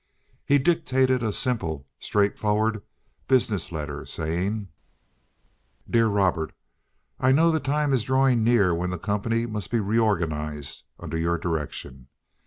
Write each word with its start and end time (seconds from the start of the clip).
He 0.43 0.57
dictated 0.57 1.21
a 1.21 1.31
simple, 1.31 1.87
straight 1.99 2.39
forward 2.39 2.81
business 3.27 3.71
letter, 3.71 4.03
saying: 4.07 4.69
"DEAR 5.87 6.07
ROBERT, 6.09 6.53
I 7.19 7.31
know 7.31 7.51
the 7.51 7.59
time 7.59 7.93
is 7.93 8.01
drawing 8.01 8.43
near 8.43 8.73
when 8.73 8.89
the 8.89 8.97
company 8.97 9.45
must 9.45 9.69
be 9.69 9.79
reorganized 9.79 10.85
under 10.99 11.17
your 11.19 11.37
direction. 11.37 12.07